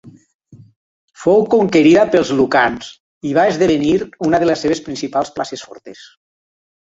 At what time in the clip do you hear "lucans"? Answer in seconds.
2.39-2.87